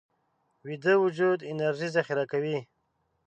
ویده 0.65 0.93
وجود 1.03 1.39
انرژي 1.51 1.89
ذخیره 1.95 2.25
کوي 2.31 2.57